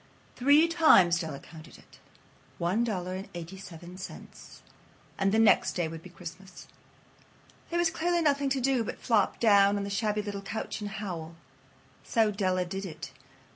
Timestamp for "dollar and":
2.83-3.29